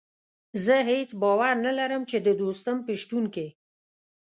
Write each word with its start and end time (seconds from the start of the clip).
زه 0.65 0.75
هېڅ 0.91 1.09
باور 1.21 1.55
نه 1.65 1.71
لرم 1.79 2.01
چې 2.09 2.17
د 2.25 2.27
دوستم 2.41 2.77
په 2.85 2.91
شتون 3.01 3.23
کې. 3.33 3.47